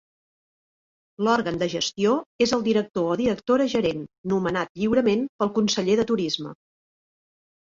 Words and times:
L'òrgan 1.27 1.59
de 1.63 1.67
gestió 1.73 2.13
és 2.47 2.53
el 2.57 2.65
director 2.69 3.11
o 3.17 3.19
directora 3.21 3.67
gerent, 3.75 4.01
nomenat 4.33 4.73
lliurement 4.83 5.23
pel 5.43 5.53
Conseller 5.59 5.99
de 6.01 6.11
Turisme. 6.15 6.57